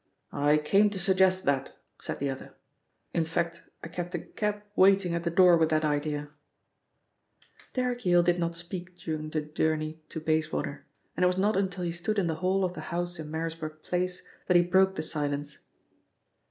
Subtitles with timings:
[0.33, 2.55] "I came to suggest that," said the other.
[3.13, 6.29] "In fact, I kept a cab waiting at the door with that idea."
[7.73, 11.83] Derrick Yale did not speak during the journey to Bayswater, and it was not until
[11.83, 15.03] he stood in the hall of the house in Marisburg Place that he broke the
[15.03, 15.59] silence.